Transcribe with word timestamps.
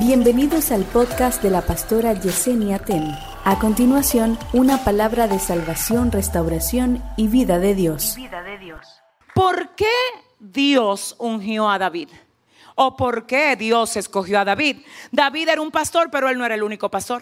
Bienvenidos 0.00 0.72
al 0.72 0.84
podcast 0.84 1.42
de 1.42 1.50
la 1.50 1.60
pastora 1.60 2.14
Yesenia 2.14 2.78
Ten. 2.78 3.14
A 3.44 3.58
continuación, 3.58 4.38
una 4.54 4.82
palabra 4.82 5.28
de 5.28 5.38
salvación, 5.38 6.10
restauración 6.10 7.04
y 7.18 7.28
vida 7.28 7.58
de 7.58 7.74
Dios. 7.74 8.16
¿Por 9.34 9.74
qué 9.76 9.92
Dios 10.38 11.16
ungió 11.18 11.68
a 11.68 11.78
David? 11.78 12.08
¿O 12.76 12.96
por 12.96 13.26
qué 13.26 13.56
Dios 13.56 13.94
escogió 13.98 14.40
a 14.40 14.46
David? 14.46 14.78
David 15.12 15.50
era 15.50 15.60
un 15.60 15.70
pastor, 15.70 16.08
pero 16.10 16.30
él 16.30 16.38
no 16.38 16.46
era 16.46 16.54
el 16.54 16.62
único 16.62 16.90
pastor. 16.90 17.20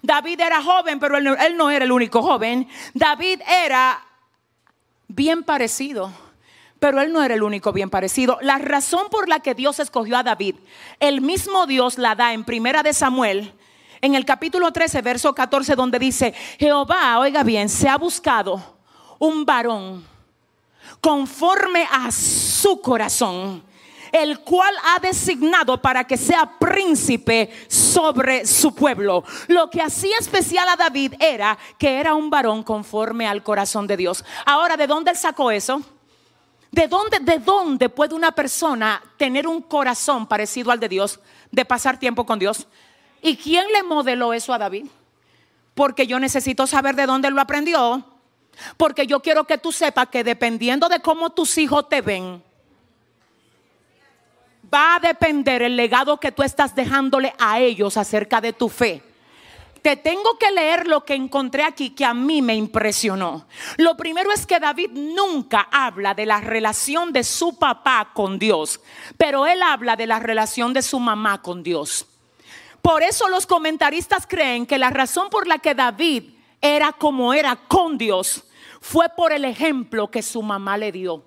David 0.00 0.42
era 0.42 0.62
joven, 0.62 1.00
pero 1.00 1.16
él 1.16 1.56
no 1.56 1.70
era 1.70 1.84
el 1.84 1.90
único 1.90 2.22
joven. 2.22 2.68
David 2.94 3.40
era 3.66 4.00
bien 5.08 5.42
parecido 5.42 6.12
pero 6.82 7.00
él 7.00 7.12
no 7.12 7.22
era 7.22 7.34
el 7.34 7.44
único 7.44 7.72
bien 7.72 7.90
parecido. 7.90 8.38
La 8.42 8.58
razón 8.58 9.06
por 9.08 9.28
la 9.28 9.38
que 9.38 9.54
Dios 9.54 9.78
escogió 9.78 10.16
a 10.16 10.24
David, 10.24 10.56
el 10.98 11.20
mismo 11.20 11.64
Dios 11.64 11.96
la 11.96 12.16
da 12.16 12.32
en 12.32 12.42
Primera 12.42 12.82
de 12.82 12.92
Samuel, 12.92 13.54
en 14.00 14.16
el 14.16 14.24
capítulo 14.24 14.72
13, 14.72 15.00
verso 15.00 15.32
14, 15.32 15.76
donde 15.76 16.00
dice, 16.00 16.34
Jehová, 16.58 17.20
oiga 17.20 17.44
bien, 17.44 17.68
se 17.68 17.88
ha 17.88 17.96
buscado 17.96 18.60
un 19.20 19.44
varón 19.44 20.04
conforme 21.00 21.86
a 21.88 22.10
su 22.10 22.80
corazón, 22.80 23.62
el 24.10 24.40
cual 24.40 24.74
ha 24.84 24.98
designado 24.98 25.80
para 25.80 26.02
que 26.02 26.16
sea 26.16 26.58
príncipe 26.58 27.48
sobre 27.68 28.44
su 28.44 28.74
pueblo. 28.74 29.22
Lo 29.46 29.70
que 29.70 29.80
hacía 29.80 30.16
especial 30.18 30.68
a 30.68 30.74
David 30.74 31.14
era 31.20 31.56
que 31.78 32.00
era 32.00 32.16
un 32.16 32.28
varón 32.28 32.64
conforme 32.64 33.28
al 33.28 33.44
corazón 33.44 33.86
de 33.86 33.96
Dios. 33.96 34.24
Ahora, 34.44 34.76
¿de 34.76 34.88
dónde 34.88 35.12
él 35.12 35.16
sacó 35.16 35.52
eso? 35.52 35.80
¿De 36.72 36.88
dónde, 36.88 37.20
¿De 37.20 37.38
dónde 37.38 37.90
puede 37.90 38.14
una 38.14 38.32
persona 38.32 39.02
tener 39.18 39.46
un 39.46 39.60
corazón 39.60 40.26
parecido 40.26 40.70
al 40.70 40.80
de 40.80 40.88
Dios, 40.88 41.20
de 41.50 41.66
pasar 41.66 41.98
tiempo 41.98 42.24
con 42.24 42.38
Dios? 42.38 42.66
¿Y 43.20 43.36
quién 43.36 43.70
le 43.72 43.82
modeló 43.82 44.32
eso 44.32 44.54
a 44.54 44.58
David? 44.58 44.86
Porque 45.74 46.06
yo 46.06 46.18
necesito 46.18 46.66
saber 46.66 46.96
de 46.96 47.04
dónde 47.04 47.30
lo 47.30 47.42
aprendió. 47.42 48.02
Porque 48.78 49.06
yo 49.06 49.20
quiero 49.20 49.44
que 49.44 49.58
tú 49.58 49.70
sepas 49.70 50.08
que 50.08 50.24
dependiendo 50.24 50.88
de 50.88 51.00
cómo 51.00 51.30
tus 51.30 51.58
hijos 51.58 51.90
te 51.90 52.00
ven, 52.00 52.42
va 54.72 54.96
a 54.96 55.00
depender 55.00 55.60
el 55.60 55.76
legado 55.76 56.18
que 56.18 56.32
tú 56.32 56.42
estás 56.42 56.74
dejándole 56.74 57.34
a 57.38 57.60
ellos 57.60 57.98
acerca 57.98 58.40
de 58.40 58.54
tu 58.54 58.70
fe. 58.70 59.02
Te 59.82 59.96
tengo 59.96 60.38
que 60.38 60.50
leer 60.52 60.86
lo 60.86 61.04
que 61.04 61.14
encontré 61.14 61.64
aquí 61.64 61.90
que 61.90 62.04
a 62.04 62.14
mí 62.14 62.40
me 62.40 62.54
impresionó. 62.54 63.46
Lo 63.78 63.96
primero 63.96 64.30
es 64.30 64.46
que 64.46 64.60
David 64.60 64.90
nunca 64.92 65.68
habla 65.72 66.14
de 66.14 66.24
la 66.24 66.40
relación 66.40 67.12
de 67.12 67.24
su 67.24 67.58
papá 67.58 68.12
con 68.14 68.38
Dios, 68.38 68.80
pero 69.16 69.44
él 69.46 69.60
habla 69.60 69.96
de 69.96 70.06
la 70.06 70.20
relación 70.20 70.72
de 70.72 70.82
su 70.82 71.00
mamá 71.00 71.42
con 71.42 71.64
Dios. 71.64 72.06
Por 72.80 73.02
eso 73.02 73.28
los 73.28 73.46
comentaristas 73.46 74.26
creen 74.26 74.66
que 74.66 74.78
la 74.78 74.90
razón 74.90 75.30
por 75.30 75.48
la 75.48 75.58
que 75.58 75.74
David 75.74 76.30
era 76.60 76.92
como 76.92 77.34
era 77.34 77.56
con 77.56 77.98
Dios 77.98 78.44
fue 78.80 79.08
por 79.08 79.32
el 79.32 79.44
ejemplo 79.44 80.10
que 80.10 80.22
su 80.22 80.42
mamá 80.42 80.76
le 80.76 80.92
dio. 80.92 81.24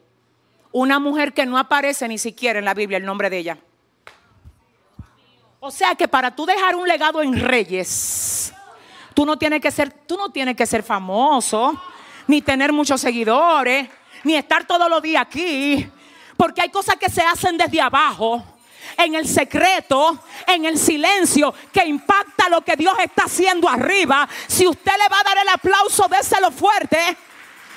Una 0.72 1.00
mujer 1.00 1.34
que 1.34 1.46
no 1.46 1.58
aparece 1.58 2.08
ni 2.08 2.18
siquiera 2.18 2.60
en 2.60 2.66
la 2.66 2.74
Biblia 2.74 2.98
el 2.98 3.06
nombre 3.06 3.30
de 3.30 3.38
ella. 3.38 3.58
O 5.68 5.72
sea 5.72 5.96
que 5.96 6.08
para 6.08 6.30
tú 6.30 6.46
dejar 6.46 6.76
un 6.76 6.88
legado 6.88 7.24
en 7.24 7.40
reyes, 7.40 8.54
tú 9.16 9.26
no 9.26 9.36
tienes 9.36 9.60
que 9.60 9.72
ser, 9.72 9.92
tú 9.92 10.16
no 10.16 10.32
que 10.56 10.66
ser 10.68 10.84
famoso, 10.84 11.74
ni 12.28 12.44
tener 12.44 12.72
muchos 12.72 13.02
seguidores, 13.02 13.90
ni 14.24 14.36
estar 14.36 14.68
todos 14.68 14.88
los 14.88 15.02
días 15.02 15.24
aquí, 15.24 15.90
porque 16.38 16.62
hay 16.62 16.70
cosas 16.70 16.98
que 16.98 17.10
se 17.10 17.24
hacen 17.24 17.58
desde 17.58 17.82
abajo, 17.82 18.44
en 18.96 19.16
el 19.16 19.28
secreto, 19.28 20.20
en 20.46 20.66
el 20.66 20.78
silencio, 20.78 21.52
que 21.74 21.84
impacta 21.84 22.48
lo 22.48 22.62
que 22.62 22.76
Dios 22.76 22.94
está 23.00 23.24
haciendo 23.24 23.68
arriba. 23.68 24.30
Si 24.46 24.68
usted 24.68 24.92
le 24.92 25.10
va 25.10 25.20
a 25.20 25.24
dar 25.24 25.38
el 25.40 25.50
aplauso, 25.50 26.06
déselo 26.08 26.52
fuerte. 26.52 27.18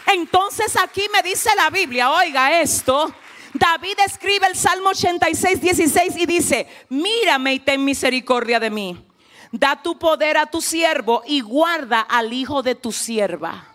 Entonces 0.09 0.77
aquí 0.77 1.06
me 1.10 1.22
dice 1.22 1.48
la 1.56 1.71
Biblia, 1.71 2.10
oiga 2.10 2.60
esto 2.60 3.15
David 3.58 3.98
escribe 4.06 4.46
el 4.46 4.54
Salmo 4.54 4.91
86, 4.91 5.60
16 5.60 6.16
y 6.16 6.26
dice, 6.26 6.69
mírame 6.88 7.54
y 7.54 7.60
ten 7.60 7.84
misericordia 7.84 8.60
de 8.60 8.70
mí. 8.70 9.04
Da 9.50 9.82
tu 9.82 9.98
poder 9.98 10.36
a 10.36 10.46
tu 10.46 10.60
siervo 10.60 11.22
y 11.26 11.41
guarda 11.41 12.00
al 12.00 12.32
hijo 12.32 12.62
de 12.62 12.74
tu 12.74 12.92
sierva. 12.92 13.66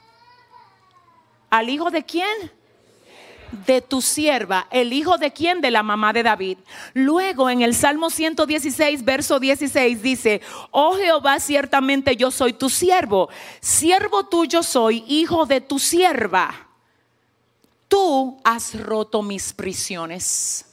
¿Al 1.49 1.69
hijo 1.69 1.91
de 1.91 2.03
quién? 2.03 2.51
de 3.67 3.81
tu 3.81 4.01
sierva, 4.01 4.66
el 4.72 4.93
hijo 4.93 5.19
de 5.19 5.31
quién? 5.31 5.61
De 5.61 5.69
la 5.69 5.83
mamá 5.83 6.11
de 6.11 6.23
David. 6.23 6.57
Luego 6.95 7.51
en 7.51 7.61
el 7.61 7.75
Salmo 7.75 8.09
116, 8.09 9.05
verso 9.05 9.39
16 9.39 10.01
dice, 10.01 10.41
oh 10.72 10.95
Jehová, 10.95 11.39
ciertamente 11.39 12.16
yo 12.16 12.31
soy 12.31 12.53
tu 12.53 12.67
siervo, 12.67 13.29
siervo 13.59 14.23
tuyo 14.25 14.63
soy, 14.63 15.03
hijo 15.07 15.45
de 15.45 15.61
tu 15.61 15.77
sierva 15.77 16.72
tú 17.93 18.39
has 18.43 18.73
roto 18.73 19.21
mis 19.21 19.53
prisiones. 19.53 20.65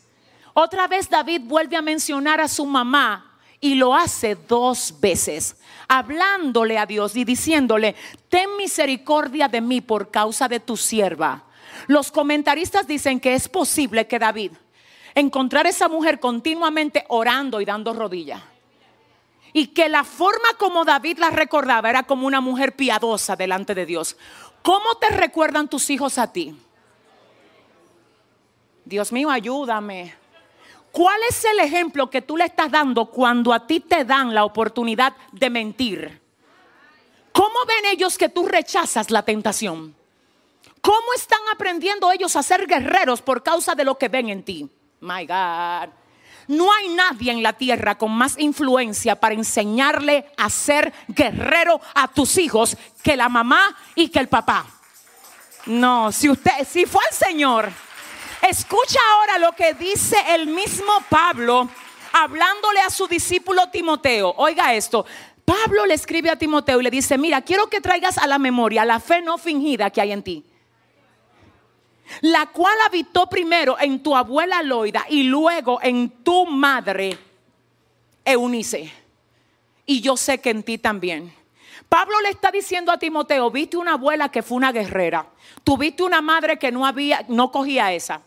Otra 0.54 0.88
vez 0.88 1.10
David 1.10 1.42
vuelve 1.44 1.76
a 1.76 1.82
mencionar 1.82 2.40
a 2.40 2.48
su 2.48 2.64
mamá 2.64 3.38
y 3.60 3.74
lo 3.74 3.94
hace 3.94 4.36
dos 4.36 4.94
veces, 5.02 5.56
hablándole 5.86 6.78
a 6.78 6.86
Dios 6.86 7.14
y 7.16 7.26
diciéndole, 7.26 7.94
ten 8.30 8.56
misericordia 8.56 9.48
de 9.48 9.60
mí 9.60 9.82
por 9.82 10.10
causa 10.10 10.48
de 10.48 10.60
tu 10.60 10.78
sierva. 10.78 11.44
Los 11.88 12.10
comentaristas 12.10 12.86
dicen 12.86 13.20
que 13.20 13.34
es 13.34 13.50
posible 13.50 14.06
que 14.06 14.18
David 14.18 14.52
encontrar 15.14 15.66
esa 15.66 15.88
mujer 15.90 16.20
continuamente 16.20 17.04
orando 17.08 17.60
y 17.60 17.66
dando 17.66 17.92
rodillas. 17.92 18.40
Y 19.52 19.66
que 19.66 19.90
la 19.90 20.04
forma 20.04 20.48
como 20.58 20.86
David 20.86 21.18
la 21.18 21.28
recordaba 21.28 21.90
era 21.90 22.04
como 22.04 22.26
una 22.26 22.40
mujer 22.40 22.76
piadosa 22.76 23.36
delante 23.36 23.74
de 23.74 23.84
Dios. 23.84 24.16
¿Cómo 24.62 24.94
te 24.94 25.10
recuerdan 25.10 25.68
tus 25.68 25.90
hijos 25.90 26.16
a 26.16 26.32
ti? 26.32 26.56
Dios 28.90 29.12
mío, 29.12 29.30
ayúdame. 29.30 30.12
¿Cuál 30.90 31.20
es 31.28 31.44
el 31.44 31.60
ejemplo 31.60 32.10
que 32.10 32.22
tú 32.22 32.36
le 32.36 32.44
estás 32.44 32.72
dando 32.72 33.06
cuando 33.06 33.52
a 33.52 33.64
ti 33.64 33.78
te 33.78 34.04
dan 34.04 34.34
la 34.34 34.42
oportunidad 34.42 35.14
de 35.30 35.48
mentir? 35.48 36.20
¿Cómo 37.30 37.54
ven 37.68 37.92
ellos 37.92 38.18
que 38.18 38.28
tú 38.28 38.48
rechazas 38.48 39.12
la 39.12 39.22
tentación? 39.22 39.94
¿Cómo 40.80 41.12
están 41.14 41.38
aprendiendo 41.54 42.10
ellos 42.10 42.34
a 42.34 42.42
ser 42.42 42.66
guerreros 42.66 43.22
por 43.22 43.44
causa 43.44 43.76
de 43.76 43.84
lo 43.84 43.96
que 43.96 44.08
ven 44.08 44.28
en 44.28 44.42
ti? 44.42 44.68
My 44.98 45.24
God. 45.24 45.90
No 46.48 46.72
hay 46.72 46.88
nadie 46.88 47.30
en 47.30 47.44
la 47.44 47.52
tierra 47.52 47.96
con 47.96 48.10
más 48.10 48.36
influencia 48.40 49.14
para 49.14 49.36
enseñarle 49.36 50.32
a 50.36 50.50
ser 50.50 50.92
guerrero 51.06 51.80
a 51.94 52.08
tus 52.08 52.38
hijos 52.38 52.76
que 53.04 53.16
la 53.16 53.28
mamá 53.28 53.76
y 53.94 54.08
que 54.08 54.18
el 54.18 54.28
papá. 54.28 54.66
No, 55.66 56.10
si 56.10 56.28
usted, 56.28 56.66
si 56.68 56.86
fue 56.86 57.04
el 57.08 57.16
Señor 57.16 57.72
Escucha 58.48 58.98
ahora 59.12 59.38
lo 59.38 59.52
que 59.52 59.74
dice 59.74 60.16
el 60.30 60.46
mismo 60.46 60.92
Pablo 61.08 61.68
hablándole 62.12 62.80
a 62.80 62.90
su 62.90 63.06
discípulo 63.06 63.68
Timoteo. 63.70 64.34
Oiga 64.36 64.74
esto. 64.74 65.04
Pablo 65.44 65.84
le 65.84 65.94
escribe 65.94 66.30
a 66.30 66.36
Timoteo 66.36 66.80
y 66.80 66.84
le 66.84 66.90
dice, 66.90 67.18
mira, 67.18 67.42
quiero 67.42 67.68
que 67.68 67.80
traigas 67.80 68.18
a 68.18 68.26
la 68.26 68.38
memoria 68.38 68.84
la 68.84 69.00
fe 69.00 69.20
no 69.20 69.36
fingida 69.36 69.90
que 69.90 70.00
hay 70.00 70.12
en 70.12 70.22
ti. 70.22 70.44
La 72.22 72.46
cual 72.46 72.76
habitó 72.86 73.28
primero 73.28 73.76
en 73.78 74.02
tu 74.02 74.16
abuela 74.16 74.62
Loida 74.62 75.04
y 75.08 75.24
luego 75.24 75.78
en 75.82 76.08
tu 76.24 76.46
madre 76.46 77.18
Eunice. 78.24 78.92
Y 79.86 80.00
yo 80.00 80.16
sé 80.16 80.40
que 80.40 80.50
en 80.50 80.62
ti 80.62 80.78
también. 80.78 81.34
Pablo 81.88 82.20
le 82.20 82.30
está 82.30 82.50
diciendo 82.50 82.90
a 82.92 82.98
Timoteo, 82.98 83.50
viste 83.50 83.76
una 83.76 83.94
abuela 83.94 84.30
que 84.30 84.42
fue 84.42 84.56
una 84.56 84.72
guerrera. 84.72 85.26
Tuviste 85.62 86.04
una 86.04 86.20
madre 86.20 86.58
que 86.58 86.72
no 86.72 86.86
había, 86.86 87.24
no 87.28 87.50
cogía 87.50 87.92
esa 87.92 88.22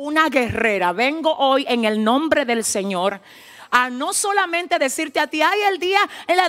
una 0.00 0.28
guerrera. 0.28 0.92
Vengo 0.92 1.34
hoy 1.36 1.64
en 1.68 1.84
el 1.84 2.02
nombre 2.02 2.44
del 2.44 2.64
Señor 2.64 3.20
a 3.70 3.88
no 3.90 4.12
solamente 4.12 4.78
decirte 4.78 5.20
a 5.20 5.26
ti, 5.28 5.42
ay, 5.42 5.60
el 5.70 5.78
día 5.78 6.00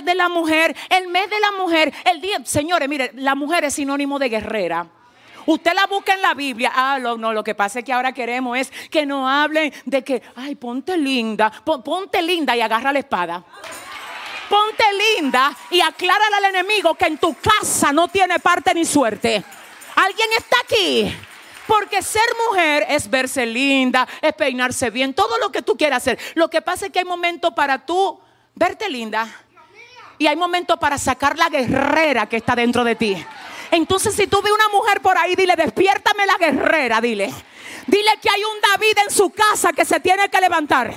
de 0.02 0.14
la 0.14 0.28
mujer, 0.28 0.74
el 0.88 1.06
mes 1.08 1.30
de 1.30 1.38
la 1.38 1.52
mujer, 1.52 1.92
el 2.10 2.20
día, 2.20 2.38
señores, 2.44 2.88
mire, 2.88 3.12
la 3.14 3.34
mujer 3.34 3.64
es 3.64 3.74
sinónimo 3.74 4.18
de 4.18 4.28
guerrera. 4.28 4.86
Usted 5.44 5.72
la 5.74 5.86
busca 5.86 6.14
en 6.14 6.22
la 6.22 6.34
Biblia. 6.34 6.72
Ah, 6.74 6.98
no, 7.00 7.16
no, 7.16 7.32
lo 7.32 7.44
que 7.44 7.54
pasa 7.54 7.80
es 7.80 7.84
que 7.84 7.92
ahora 7.92 8.12
queremos 8.12 8.56
es 8.58 8.70
que 8.90 9.04
nos 9.04 9.28
hablen 9.28 9.72
de 9.84 10.02
que, 10.02 10.22
ay, 10.34 10.54
ponte 10.54 10.96
linda, 10.96 11.50
ponte 11.64 12.22
linda 12.22 12.56
y 12.56 12.60
agarra 12.60 12.92
la 12.92 13.00
espada. 13.00 13.44
Ponte 14.48 14.84
linda 15.16 15.54
y 15.70 15.80
aclárale 15.80 16.36
al 16.36 16.44
enemigo 16.56 16.94
que 16.94 17.06
en 17.06 17.18
tu 17.18 17.34
casa 17.34 17.92
no 17.92 18.08
tiene 18.08 18.38
parte 18.38 18.74
ni 18.74 18.84
suerte. 18.84 19.42
¿Alguien 19.94 20.28
está 20.36 20.56
aquí? 20.64 21.14
Porque 21.66 22.02
ser 22.02 22.22
mujer 22.48 22.86
es 22.88 23.08
verse 23.08 23.46
linda, 23.46 24.06
es 24.20 24.32
peinarse 24.34 24.90
bien, 24.90 25.14
todo 25.14 25.38
lo 25.38 25.52
que 25.52 25.62
tú 25.62 25.76
quieras 25.76 26.02
hacer. 26.02 26.18
Lo 26.34 26.48
que 26.48 26.60
pasa 26.60 26.86
es 26.86 26.92
que 26.92 26.98
hay 26.98 27.04
momentos 27.04 27.52
para 27.54 27.86
tú 27.86 28.20
verte 28.54 28.88
linda 28.88 29.28
y 30.18 30.26
hay 30.26 30.36
momentos 30.36 30.78
para 30.78 30.98
sacar 30.98 31.38
la 31.38 31.48
guerrera 31.48 32.28
que 32.28 32.36
está 32.36 32.54
dentro 32.54 32.84
de 32.84 32.96
ti. 32.96 33.24
Entonces, 33.70 34.14
si 34.14 34.26
tú 34.26 34.42
ves 34.42 34.52
una 34.52 34.68
mujer 34.68 35.00
por 35.00 35.16
ahí, 35.16 35.34
dile, 35.34 35.54
despiértame 35.56 36.26
la 36.26 36.36
guerrera, 36.36 37.00
dile. 37.00 37.32
Dile 37.86 38.10
que 38.20 38.28
hay 38.28 38.42
un 38.44 38.60
David 38.60 38.98
en 39.04 39.10
su 39.10 39.30
casa 39.30 39.72
que 39.72 39.84
se 39.84 39.98
tiene 39.98 40.28
que 40.28 40.40
levantar. 40.40 40.92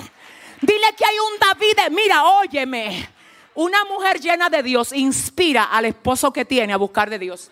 Dile 0.62 0.94
que 0.98 1.06
hay 1.06 1.16
un 1.20 1.40
David. 1.40 1.96
Mira, 1.96 2.24
óyeme. 2.26 3.10
Una 3.56 3.86
mujer 3.86 4.20
llena 4.20 4.50
de 4.50 4.62
Dios 4.62 4.92
inspira 4.92 5.64
al 5.64 5.86
esposo 5.86 6.34
que 6.34 6.44
tiene 6.44 6.74
a 6.74 6.78
buscar 6.78 7.10
de 7.10 7.18
Dios. 7.18 7.50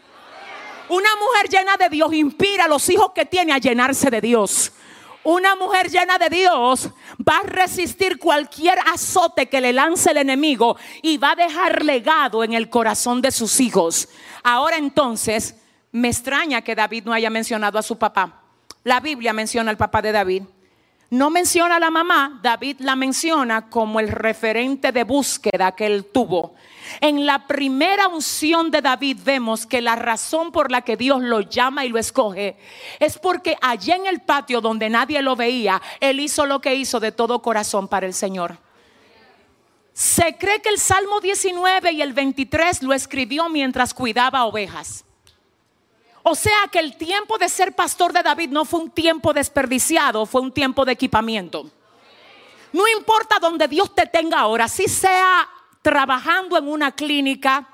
Una 0.93 1.09
mujer 1.15 1.49
llena 1.49 1.75
de 1.75 1.89
Dios 1.89 2.13
inspira 2.13 2.65
a 2.65 2.67
los 2.67 2.87
hijos 2.87 3.13
que 3.15 3.25
tiene 3.25 3.51
a 3.51 3.57
llenarse 3.57 4.11
de 4.11 4.21
Dios. 4.21 4.71
Una 5.23 5.55
mujer 5.55 5.89
llena 5.89 6.19
de 6.19 6.29
Dios 6.29 6.87
va 7.27 7.39
a 7.39 7.47
resistir 7.47 8.19
cualquier 8.19 8.77
azote 8.93 9.47
que 9.47 9.59
le 9.59 9.73
lance 9.73 10.11
el 10.11 10.17
enemigo 10.17 10.77
y 11.01 11.17
va 11.17 11.31
a 11.31 11.35
dejar 11.35 11.83
legado 11.83 12.43
en 12.43 12.53
el 12.53 12.69
corazón 12.69 13.23
de 13.23 13.31
sus 13.31 13.59
hijos. 13.59 14.07
Ahora 14.43 14.77
entonces, 14.77 15.55
me 15.91 16.09
extraña 16.09 16.61
que 16.61 16.75
David 16.75 17.05
no 17.05 17.13
haya 17.13 17.31
mencionado 17.31 17.79
a 17.79 17.81
su 17.81 17.97
papá. 17.97 18.43
La 18.83 18.99
Biblia 18.99 19.33
menciona 19.33 19.71
al 19.71 19.77
papá 19.77 19.99
de 20.03 20.11
David. 20.11 20.43
No 21.09 21.29
menciona 21.29 21.75
a 21.75 21.79
la 21.79 21.91
mamá, 21.91 22.39
David 22.41 22.77
la 22.79 22.95
menciona 22.95 23.69
como 23.69 23.99
el 23.99 24.07
referente 24.07 24.91
de 24.91 25.03
búsqueda 25.03 25.75
que 25.75 25.85
él 25.85 26.05
tuvo. 26.05 26.55
En 27.01 27.25
la 27.25 27.45
primera 27.45 28.07
unción 28.07 28.71
de 28.71 28.81
David 28.81 29.19
vemos 29.23 29.65
que 29.65 29.81
la 29.81 29.95
razón 29.95 30.51
por 30.51 30.71
la 30.71 30.81
que 30.81 30.97
Dios 30.97 31.21
lo 31.21 31.41
llama 31.41 31.85
y 31.85 31.89
lo 31.89 31.99
escoge 31.99 32.57
es 32.99 33.19
porque 33.19 33.57
allá 33.61 33.95
en 33.95 34.07
el 34.07 34.21
patio 34.21 34.59
donde 34.59 34.89
nadie 34.89 35.21
lo 35.21 35.35
veía, 35.35 35.81
él 35.99 36.19
hizo 36.19 36.45
lo 36.45 36.61
que 36.61 36.75
hizo 36.75 36.99
de 36.99 37.11
todo 37.11 37.41
corazón 37.41 37.87
para 37.87 38.05
el 38.05 38.13
Señor. 38.13 38.57
Se 39.93 40.35
cree 40.37 40.61
que 40.61 40.69
el 40.69 40.79
Salmo 40.79 41.21
19 41.21 41.91
y 41.91 42.01
el 42.01 42.13
23 42.13 42.81
lo 42.81 42.93
escribió 42.93 43.49
mientras 43.49 43.93
cuidaba 43.93 44.45
ovejas. 44.45 45.05
O 46.23 46.35
sea 46.35 46.69
que 46.71 46.79
el 46.79 46.95
tiempo 46.95 47.37
de 47.37 47.49
ser 47.49 47.75
pastor 47.75 48.13
de 48.13 48.23
David 48.23 48.49
no 48.49 48.63
fue 48.63 48.79
un 48.79 48.89
tiempo 48.89 49.33
desperdiciado, 49.33 50.25
fue 50.25 50.41
un 50.41 50.53
tiempo 50.53 50.85
de 50.85 50.93
equipamiento. 50.93 51.69
No 52.71 52.87
importa 52.87 53.37
donde 53.39 53.67
Dios 53.67 53.93
te 53.93 54.07
tenga 54.07 54.39
ahora, 54.39 54.67
si 54.67 54.87
sea 54.87 55.47
trabajando 55.81 56.57
en 56.57 56.67
una 56.67 56.93
clínica, 56.93 57.67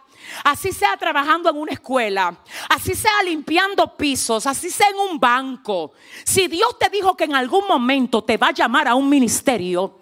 así 0.44 0.72
sea 0.72 0.98
trabajando 0.98 1.50
en 1.52 1.58
una 1.58 1.74
escuela, 1.74 2.36
así 2.70 2.96
sea 2.96 3.24
limpiando 3.24 3.96
pisos, 3.96 4.48
así 4.48 4.72
sea 4.72 4.90
en 4.90 4.98
un 4.98 5.20
banco. 5.20 5.94
Si 6.26 6.48
Dios 6.48 6.78
te 6.80 6.90
dijo 6.90 7.16
que 7.16 7.26
en 7.26 7.36
algún 7.36 7.68
momento 7.68 8.24
te 8.24 8.38
va 8.38 8.48
a 8.48 8.54
llamar 8.54 8.88
a 8.88 8.96
un 8.96 9.08
ministerio, 9.08 10.00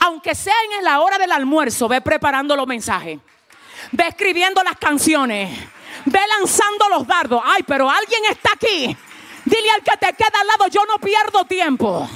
aunque 0.00 0.34
sea 0.34 0.54
en 0.78 0.84
la 0.84 1.00
hora 1.00 1.18
del 1.18 1.30
almuerzo, 1.30 1.88
ve 1.88 2.00
preparando 2.00 2.56
los 2.56 2.66
mensajes, 2.66 3.20
ve 3.92 4.06
escribiendo 4.08 4.62
las 4.62 4.76
canciones, 4.76 5.50
ve 6.04 6.20
lanzando 6.38 6.88
los 6.90 7.06
dardos. 7.06 7.42
Ay, 7.44 7.62
pero 7.66 7.88
alguien 7.90 8.22
está 8.30 8.50
aquí. 8.54 8.96
Dile 9.44 9.70
al 9.70 9.82
que 9.82 9.96
te 9.96 10.12
queda 10.14 10.40
al 10.40 10.46
lado, 10.46 10.66
yo 10.68 10.84
no 10.86 10.98
pierdo 10.98 11.44
tiempo. 11.44 12.08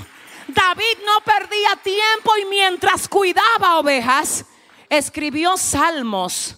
David 0.49 0.99
no 1.05 1.21
perdía 1.25 1.77
tiempo 1.83 2.37
y 2.41 2.45
mientras 2.47 3.09
cuidaba 3.09 3.79
ovejas, 3.79 4.45
escribió 4.89 5.57
salmos. 5.57 6.57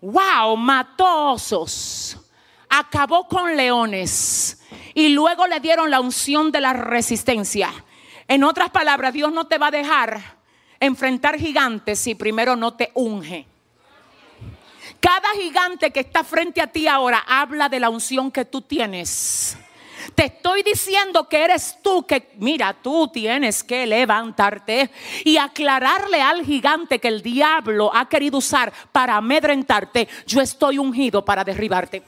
Wow, 0.00 0.56
matosos. 0.56 2.16
Acabó 2.68 3.26
con 3.26 3.56
leones. 3.56 4.60
Y 4.94 5.08
luego 5.08 5.46
le 5.46 5.60
dieron 5.60 5.90
la 5.90 6.00
unción 6.00 6.52
de 6.52 6.60
la 6.60 6.72
resistencia. 6.72 7.72
En 8.28 8.44
otras 8.44 8.70
palabras, 8.70 9.12
Dios 9.12 9.32
no 9.32 9.46
te 9.46 9.58
va 9.58 9.68
a 9.68 9.72
dejar 9.72 10.20
enfrentar 10.78 11.38
gigantes 11.38 11.98
si 11.98 12.14
primero 12.14 12.56
no 12.56 12.74
te 12.74 12.90
unge. 12.94 13.46
Cada 15.04 15.34
gigante 15.38 15.90
que 15.90 16.00
está 16.00 16.24
frente 16.24 16.62
a 16.62 16.66
ti 16.66 16.88
ahora 16.88 17.22
habla 17.26 17.68
de 17.68 17.78
la 17.78 17.90
unción 17.90 18.32
que 18.32 18.46
tú 18.46 18.62
tienes. 18.62 19.54
Te 20.14 20.24
estoy 20.24 20.62
diciendo 20.62 21.28
que 21.28 21.44
eres 21.44 21.76
tú 21.82 22.06
que, 22.06 22.30
mira, 22.38 22.72
tú 22.72 23.08
tienes 23.08 23.62
que 23.62 23.86
levantarte 23.86 24.90
y 25.22 25.36
aclararle 25.36 26.22
al 26.22 26.42
gigante 26.42 27.00
que 27.00 27.08
el 27.08 27.20
diablo 27.20 27.94
ha 27.94 28.08
querido 28.08 28.38
usar 28.38 28.72
para 28.92 29.16
amedrentarte. 29.16 30.08
Yo 30.26 30.40
estoy 30.40 30.78
ungido 30.78 31.22
para 31.22 31.44
derribarte. 31.44 32.02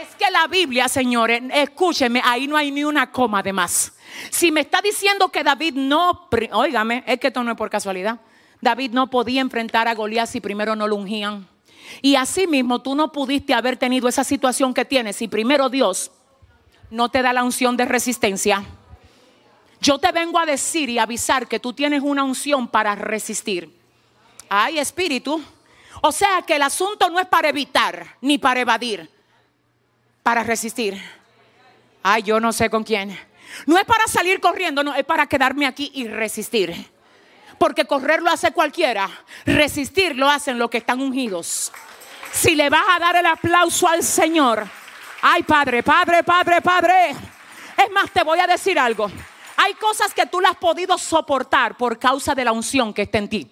Es 0.00 0.14
que 0.14 0.30
la 0.30 0.46
Biblia, 0.46 0.86
señores, 0.86 1.42
escúcheme, 1.52 2.22
ahí 2.24 2.46
no 2.46 2.56
hay 2.56 2.70
ni 2.70 2.84
una 2.84 3.10
coma 3.10 3.42
de 3.42 3.52
más. 3.52 3.94
Si 4.30 4.52
me 4.52 4.60
está 4.60 4.80
diciendo 4.80 5.28
que 5.28 5.42
David 5.42 5.74
no, 5.74 6.28
óigame, 6.52 7.02
es 7.04 7.18
que 7.18 7.26
esto 7.26 7.42
no 7.42 7.50
es 7.50 7.58
por 7.58 7.68
casualidad. 7.68 8.20
David 8.60 8.92
no 8.92 9.10
podía 9.10 9.40
enfrentar 9.40 9.88
a 9.88 9.94
Goliat 9.96 10.28
si 10.28 10.40
primero 10.40 10.76
no 10.76 10.86
lo 10.86 10.94
ungían. 10.94 11.52
Y 12.02 12.16
así 12.16 12.46
mismo 12.46 12.82
tú 12.82 12.94
no 12.94 13.12
pudiste 13.12 13.54
haber 13.54 13.76
tenido 13.76 14.08
esa 14.08 14.24
situación 14.24 14.74
que 14.74 14.84
tienes 14.84 15.16
si 15.16 15.28
primero 15.28 15.68
Dios 15.68 16.10
no 16.90 17.08
te 17.08 17.22
da 17.22 17.32
la 17.32 17.44
unción 17.44 17.76
de 17.76 17.84
resistencia. 17.84 18.64
Yo 19.80 19.98
te 19.98 20.12
vengo 20.12 20.38
a 20.38 20.46
decir 20.46 20.88
y 20.88 20.98
avisar 20.98 21.46
que 21.46 21.60
tú 21.60 21.72
tienes 21.72 22.02
una 22.02 22.24
unción 22.24 22.68
para 22.68 22.94
resistir. 22.94 23.70
Ay, 24.48 24.78
espíritu. 24.78 25.42
O 26.00 26.12
sea 26.12 26.42
que 26.42 26.56
el 26.56 26.62
asunto 26.62 27.08
no 27.10 27.18
es 27.20 27.26
para 27.26 27.48
evitar 27.48 28.16
ni 28.20 28.38
para 28.38 28.60
evadir, 28.60 29.10
para 30.22 30.42
resistir. 30.42 31.00
Ay, 32.02 32.22
yo 32.22 32.40
no 32.40 32.52
sé 32.52 32.70
con 32.70 32.84
quién. 32.84 33.18
No 33.66 33.78
es 33.78 33.84
para 33.84 34.06
salir 34.06 34.40
corriendo, 34.40 34.82
no, 34.82 34.94
es 34.94 35.04
para 35.04 35.26
quedarme 35.26 35.66
aquí 35.66 35.90
y 35.94 36.06
resistir. 36.06 36.93
Porque 37.58 37.84
correr 37.84 38.22
lo 38.22 38.30
hace 38.30 38.52
cualquiera, 38.52 39.08
resistir 39.44 40.16
lo 40.16 40.28
hacen 40.28 40.58
los 40.58 40.70
que 40.70 40.78
están 40.78 41.00
ungidos. 41.00 41.72
Si 42.32 42.54
le 42.54 42.68
vas 42.68 42.84
a 42.88 42.98
dar 42.98 43.16
el 43.16 43.26
aplauso 43.26 43.88
al 43.88 44.02
Señor, 44.02 44.68
Ay, 45.26 45.42
Padre, 45.42 45.82
Padre, 45.82 46.22
Padre, 46.22 46.60
Padre. 46.60 47.10
Es 47.12 47.90
más, 47.90 48.10
te 48.12 48.22
voy 48.22 48.38
a 48.40 48.46
decir 48.46 48.78
algo. 48.78 49.10
Hay 49.56 49.72
cosas 49.72 50.12
que 50.12 50.26
tú 50.26 50.38
las 50.38 50.52
has 50.52 50.58
podido 50.58 50.98
soportar 50.98 51.78
por 51.78 51.98
causa 51.98 52.34
de 52.34 52.44
la 52.44 52.52
unción 52.52 52.92
que 52.92 53.02
está 53.02 53.16
en 53.16 53.30
ti. 53.30 53.48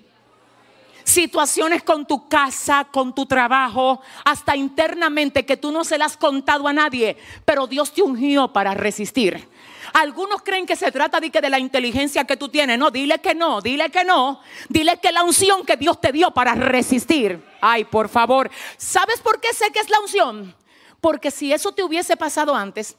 Situaciones 1.02 1.82
con 1.82 2.04
tu 2.04 2.28
casa, 2.28 2.86
con 2.92 3.14
tu 3.14 3.24
trabajo, 3.24 4.02
hasta 4.22 4.54
internamente 4.54 5.46
que 5.46 5.56
tú 5.56 5.72
no 5.72 5.82
se 5.82 5.96
las 5.96 6.12
has 6.12 6.18
contado 6.18 6.68
a 6.68 6.74
nadie, 6.74 7.16
pero 7.46 7.66
Dios 7.66 7.90
te 7.94 8.02
ungió 8.02 8.52
para 8.52 8.74
resistir. 8.74 9.48
Algunos 9.92 10.42
creen 10.42 10.66
que 10.66 10.76
se 10.76 10.90
trata 10.90 11.20
de, 11.20 11.30
que 11.30 11.40
de 11.40 11.50
la 11.50 11.58
inteligencia 11.58 12.24
que 12.24 12.36
tú 12.36 12.48
tienes. 12.48 12.78
No, 12.78 12.90
dile 12.90 13.18
que 13.18 13.34
no, 13.34 13.60
dile 13.60 13.90
que 13.90 14.04
no. 14.04 14.40
Dile 14.68 14.98
que 14.98 15.12
la 15.12 15.22
unción 15.22 15.66
que 15.66 15.76
Dios 15.76 16.00
te 16.00 16.12
dio 16.12 16.30
para 16.30 16.54
resistir. 16.54 17.44
Ay, 17.60 17.84
por 17.84 18.08
favor. 18.08 18.50
¿Sabes 18.76 19.20
por 19.20 19.40
qué 19.40 19.52
sé 19.52 19.70
que 19.70 19.80
es 19.80 19.90
la 19.90 20.00
unción? 20.00 20.54
Porque 21.00 21.30
si 21.30 21.52
eso 21.52 21.72
te 21.72 21.82
hubiese 21.82 22.16
pasado 22.16 22.54
antes, 22.54 22.96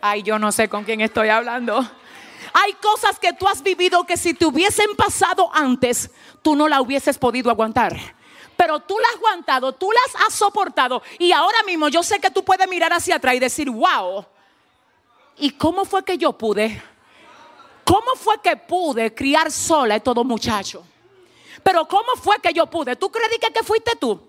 ay, 0.00 0.22
yo 0.22 0.38
no 0.38 0.52
sé 0.52 0.68
con 0.68 0.84
quién 0.84 1.00
estoy 1.00 1.28
hablando. 1.28 1.78
Hay 2.52 2.72
cosas 2.74 3.18
que 3.18 3.32
tú 3.32 3.48
has 3.48 3.62
vivido 3.62 4.04
que 4.04 4.16
si 4.16 4.34
te 4.34 4.44
hubiesen 4.44 4.94
pasado 4.96 5.50
antes, 5.54 6.10
tú 6.42 6.56
no 6.56 6.68
la 6.68 6.80
hubieses 6.80 7.18
podido 7.18 7.50
aguantar. 7.50 7.96
Pero 8.56 8.80
tú 8.80 8.98
las 8.98 9.10
has 9.10 9.16
aguantado, 9.16 9.72
tú 9.72 9.90
las 9.92 10.26
has 10.26 10.34
soportado. 10.34 11.02
Y 11.18 11.32
ahora 11.32 11.62
mismo 11.64 11.88
yo 11.88 12.02
sé 12.02 12.18
que 12.18 12.30
tú 12.30 12.44
puedes 12.44 12.68
mirar 12.68 12.92
hacia 12.92 13.16
atrás 13.16 13.34
y 13.34 13.38
decir, 13.38 13.70
wow. 13.70 14.26
¿Y 15.38 15.50
cómo 15.50 15.84
fue 15.84 16.04
que 16.04 16.16
yo 16.18 16.32
pude? 16.32 16.82
¿Cómo 17.84 18.14
fue 18.16 18.40
que 18.42 18.56
pude 18.56 19.14
criar 19.14 19.52
sola 19.52 19.96
a 19.96 20.00
todo 20.00 20.24
muchacho? 20.24 20.84
Pero 21.62 21.86
¿cómo 21.86 22.16
fue 22.20 22.36
que 22.42 22.52
yo 22.52 22.66
pude? 22.66 22.96
¿Tú 22.96 23.10
crees 23.10 23.30
que, 23.38 23.52
que 23.52 23.62
fuiste 23.62 23.92
tú? 24.00 24.20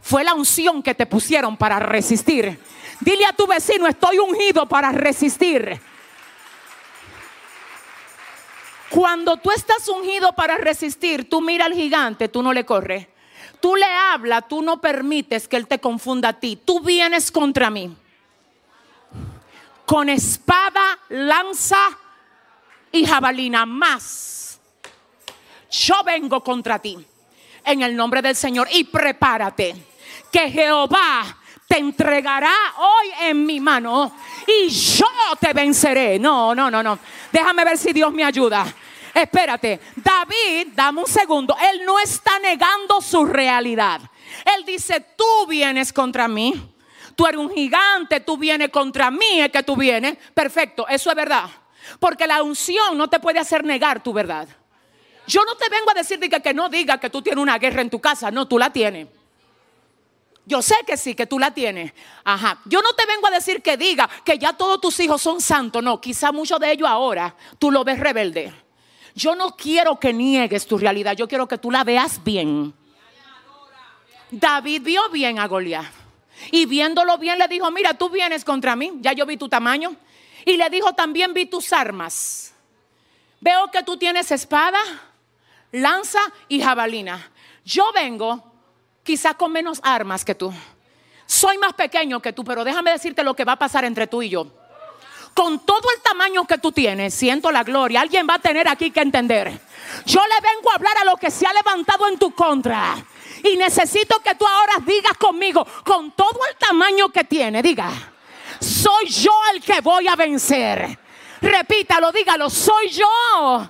Fue 0.00 0.24
la 0.24 0.34
unción 0.34 0.82
que 0.82 0.94
te 0.94 1.06
pusieron 1.06 1.56
para 1.56 1.78
resistir. 1.78 2.58
Dile 3.00 3.26
a 3.26 3.32
tu 3.32 3.46
vecino, 3.46 3.86
estoy 3.86 4.18
ungido 4.18 4.66
para 4.66 4.90
resistir. 4.90 5.80
Cuando 8.90 9.36
tú 9.36 9.50
estás 9.50 9.86
ungido 9.88 10.32
para 10.32 10.56
resistir, 10.56 11.28
tú 11.28 11.40
mira 11.40 11.66
al 11.66 11.74
gigante, 11.74 12.28
tú 12.28 12.42
no 12.42 12.52
le 12.52 12.64
corres. 12.64 13.06
Tú 13.60 13.76
le 13.76 13.84
hablas, 13.84 14.48
tú 14.48 14.62
no 14.62 14.80
permites 14.80 15.46
que 15.46 15.56
él 15.56 15.66
te 15.66 15.78
confunda 15.78 16.30
a 16.30 16.40
ti. 16.40 16.56
Tú 16.64 16.80
vienes 16.80 17.30
contra 17.30 17.70
mí. 17.70 17.94
Con 19.88 20.10
espada, 20.10 20.98
lanza 21.08 21.78
y 22.92 23.06
jabalina 23.06 23.64
más. 23.64 24.60
Yo 25.70 26.02
vengo 26.04 26.44
contra 26.44 26.78
ti 26.78 26.98
en 27.64 27.80
el 27.80 27.96
nombre 27.96 28.20
del 28.20 28.36
Señor 28.36 28.68
y 28.70 28.84
prepárate 28.84 29.74
que 30.30 30.50
Jehová 30.50 31.38
te 31.66 31.78
entregará 31.78 32.52
hoy 32.76 33.28
en 33.28 33.46
mi 33.46 33.60
mano 33.60 34.14
y 34.46 34.68
yo 34.68 35.06
te 35.40 35.54
venceré. 35.54 36.18
No, 36.18 36.54
no, 36.54 36.70
no, 36.70 36.82
no. 36.82 36.98
Déjame 37.32 37.64
ver 37.64 37.78
si 37.78 37.94
Dios 37.94 38.12
me 38.12 38.24
ayuda. 38.24 38.66
Espérate, 39.14 39.80
David, 39.96 40.68
dame 40.74 41.00
un 41.00 41.06
segundo, 41.06 41.56
él 41.72 41.80
no 41.86 41.98
está 41.98 42.38
negando 42.38 43.00
su 43.00 43.24
realidad. 43.24 44.02
Él 44.44 44.66
dice, 44.66 45.00
tú 45.16 45.46
vienes 45.48 45.94
contra 45.94 46.28
mí, 46.28 46.74
tú 47.18 47.26
eres 47.26 47.40
un 47.40 47.50
gigante, 47.50 48.20
tú 48.20 48.38
vienes 48.38 48.68
contra 48.68 49.10
mí, 49.10 49.40
es 49.40 49.50
que 49.50 49.64
tú 49.64 49.74
vienes. 49.74 50.16
Perfecto, 50.32 50.86
eso 50.86 51.10
es 51.10 51.16
verdad. 51.16 51.50
Porque 51.98 52.28
la 52.28 52.44
unción 52.44 52.96
no 52.96 53.08
te 53.08 53.18
puede 53.18 53.40
hacer 53.40 53.64
negar 53.64 54.00
tu 54.00 54.12
verdad. 54.12 54.46
Yo 55.26 55.42
no 55.44 55.56
te 55.56 55.68
vengo 55.68 55.90
a 55.90 55.94
decir 55.94 56.20
que, 56.20 56.40
que 56.40 56.54
no 56.54 56.68
diga 56.68 57.00
que 57.00 57.10
tú 57.10 57.20
tienes 57.20 57.42
una 57.42 57.58
guerra 57.58 57.82
en 57.82 57.90
tu 57.90 58.00
casa, 58.00 58.30
no, 58.30 58.46
tú 58.46 58.56
la 58.56 58.72
tienes. 58.72 59.08
Yo 60.46 60.62
sé 60.62 60.76
que 60.86 60.96
sí, 60.96 61.16
que 61.16 61.26
tú 61.26 61.40
la 61.40 61.52
tienes. 61.52 61.92
Ajá. 62.22 62.60
Yo 62.66 62.82
no 62.82 62.92
te 62.92 63.04
vengo 63.04 63.26
a 63.26 63.32
decir 63.32 63.62
que 63.62 63.76
diga 63.76 64.08
que 64.24 64.38
ya 64.38 64.52
todos 64.52 64.80
tus 64.80 65.00
hijos 65.00 65.20
son 65.20 65.40
santos. 65.40 65.82
No, 65.82 66.00
quizá 66.00 66.30
muchos 66.30 66.60
de 66.60 66.70
ellos 66.70 66.88
ahora 66.88 67.34
tú 67.58 67.72
lo 67.72 67.82
ves 67.82 67.98
rebelde. 67.98 68.52
Yo 69.16 69.34
no 69.34 69.56
quiero 69.56 69.98
que 69.98 70.12
niegues 70.12 70.68
tu 70.68 70.78
realidad. 70.78 71.16
Yo 71.16 71.26
quiero 71.26 71.48
que 71.48 71.58
tú 71.58 71.72
la 71.72 71.82
veas 71.82 72.22
bien. 72.22 72.72
David 74.30 74.82
vio 74.82 75.08
bien 75.10 75.40
a 75.40 75.48
Goliat. 75.48 75.97
Y 76.50 76.66
viéndolo 76.66 77.18
bien 77.18 77.38
le 77.38 77.48
dijo, 77.48 77.70
mira, 77.70 77.94
tú 77.94 78.08
vienes 78.10 78.44
contra 78.44 78.76
mí. 78.76 78.92
Ya 79.00 79.12
yo 79.12 79.26
vi 79.26 79.36
tu 79.36 79.48
tamaño. 79.48 79.96
Y 80.44 80.56
le 80.56 80.70
dijo, 80.70 80.92
también 80.94 81.34
vi 81.34 81.46
tus 81.46 81.72
armas. 81.72 82.54
Veo 83.40 83.70
que 83.70 83.82
tú 83.82 83.96
tienes 83.96 84.30
espada, 84.30 84.80
lanza 85.72 86.20
y 86.48 86.60
jabalina. 86.60 87.30
Yo 87.64 87.92
vengo 87.92 88.42
quizás 89.02 89.34
con 89.34 89.52
menos 89.52 89.80
armas 89.82 90.24
que 90.24 90.34
tú. 90.34 90.52
Soy 91.26 91.58
más 91.58 91.74
pequeño 91.74 92.20
que 92.20 92.32
tú, 92.32 92.42
pero 92.42 92.64
déjame 92.64 92.90
decirte 92.90 93.22
lo 93.22 93.34
que 93.34 93.44
va 93.44 93.52
a 93.52 93.58
pasar 93.58 93.84
entre 93.84 94.06
tú 94.06 94.22
y 94.22 94.30
yo. 94.30 94.46
Con 95.34 95.60
todo 95.60 95.88
el 95.94 96.02
tamaño 96.02 96.46
que 96.46 96.58
tú 96.58 96.72
tienes, 96.72 97.14
siento 97.14 97.52
la 97.52 97.62
gloria. 97.62 98.00
Alguien 98.00 98.26
va 98.28 98.34
a 98.34 98.38
tener 98.38 98.66
aquí 98.66 98.90
que 98.90 99.00
entender. 99.00 99.60
Yo 100.06 100.20
le 100.26 100.34
vengo 100.40 100.70
a 100.70 100.74
hablar 100.74 100.96
a 100.98 101.04
lo 101.04 101.16
que 101.16 101.30
se 101.30 101.46
ha 101.46 101.52
levantado 101.52 102.08
en 102.08 102.18
tu 102.18 102.34
contra. 102.34 102.96
Y 103.44 103.56
necesito 103.56 104.20
que 104.20 104.34
tú 104.34 104.46
ahora 104.46 104.74
digas 104.84 105.16
conmigo, 105.18 105.66
con 105.84 106.12
todo 106.12 106.40
el 106.50 106.56
tamaño 106.56 107.08
que 107.10 107.24
tiene, 107.24 107.62
diga, 107.62 107.90
soy 108.60 109.08
yo 109.08 109.32
el 109.54 109.62
que 109.62 109.80
voy 109.80 110.08
a 110.08 110.16
vencer. 110.16 110.98
Repítalo, 111.40 112.10
dígalo, 112.12 112.50
soy 112.50 112.88
yo 112.88 113.68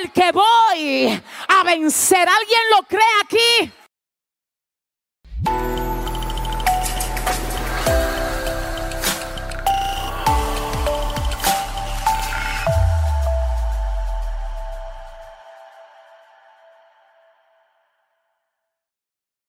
el 0.00 0.12
que 0.12 0.30
voy 0.32 1.22
a 1.48 1.62
vencer. 1.64 2.28
¿Alguien 2.28 2.60
lo 2.76 2.82
cree 2.86 3.02
aquí? 3.22 3.72